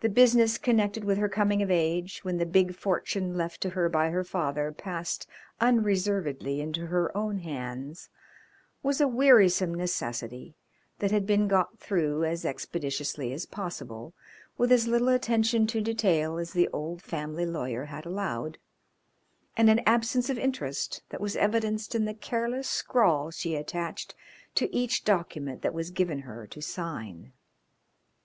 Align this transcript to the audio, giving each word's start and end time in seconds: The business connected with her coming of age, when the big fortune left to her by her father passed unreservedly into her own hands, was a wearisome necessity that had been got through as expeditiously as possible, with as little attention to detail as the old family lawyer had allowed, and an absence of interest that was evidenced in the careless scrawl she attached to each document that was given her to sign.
The 0.00 0.08
business 0.08 0.58
connected 0.58 1.04
with 1.04 1.18
her 1.18 1.28
coming 1.28 1.62
of 1.62 1.70
age, 1.70 2.18
when 2.24 2.38
the 2.38 2.44
big 2.44 2.74
fortune 2.74 3.36
left 3.36 3.60
to 3.60 3.70
her 3.70 3.88
by 3.88 4.10
her 4.10 4.24
father 4.24 4.72
passed 4.72 5.28
unreservedly 5.60 6.60
into 6.60 6.86
her 6.86 7.16
own 7.16 7.38
hands, 7.38 8.08
was 8.82 9.00
a 9.00 9.06
wearisome 9.06 9.72
necessity 9.72 10.56
that 10.98 11.12
had 11.12 11.26
been 11.28 11.46
got 11.46 11.78
through 11.78 12.24
as 12.24 12.44
expeditiously 12.44 13.32
as 13.32 13.46
possible, 13.46 14.14
with 14.58 14.72
as 14.72 14.88
little 14.88 15.10
attention 15.10 15.68
to 15.68 15.80
detail 15.80 16.38
as 16.38 16.52
the 16.54 16.66
old 16.72 17.00
family 17.00 17.46
lawyer 17.46 17.84
had 17.84 18.04
allowed, 18.04 18.58
and 19.56 19.70
an 19.70 19.80
absence 19.86 20.28
of 20.28 20.38
interest 20.40 21.04
that 21.10 21.20
was 21.20 21.36
evidenced 21.36 21.94
in 21.94 22.04
the 22.04 22.14
careless 22.14 22.68
scrawl 22.68 23.30
she 23.30 23.54
attached 23.54 24.16
to 24.56 24.74
each 24.74 25.04
document 25.04 25.62
that 25.62 25.72
was 25.72 25.92
given 25.92 26.22
her 26.22 26.48
to 26.48 26.60
sign. 26.60 27.32